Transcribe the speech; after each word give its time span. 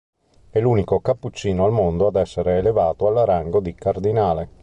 È 0.49 0.59
l'unico 0.59 0.99
cappuccino 0.99 1.63
al 1.63 1.71
mondo 1.71 2.07
ad 2.07 2.15
essere 2.15 2.57
elevato 2.57 3.05
al 3.05 3.23
rango 3.23 3.59
di 3.59 3.75
cardinale. 3.75 4.49